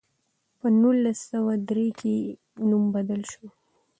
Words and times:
په 0.59 0.67
نولس 0.81 1.19
سوه 1.31 1.53
درې 1.69 1.87
کې 1.99 2.13
یې 2.23 2.27
نوم 2.69 2.83
بدل 2.95 3.21
شو. 3.31 3.45